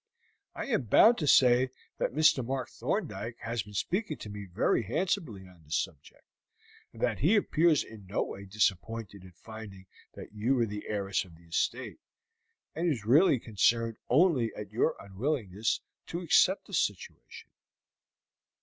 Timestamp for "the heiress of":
10.65-11.35